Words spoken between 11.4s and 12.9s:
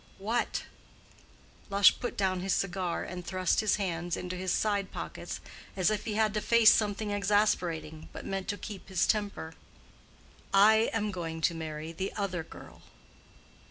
to marry the other girl."